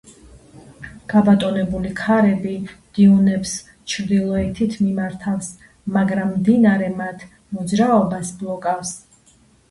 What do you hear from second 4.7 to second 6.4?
მიმართავს, მაგრამ